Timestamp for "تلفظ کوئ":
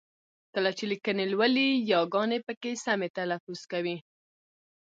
3.17-3.95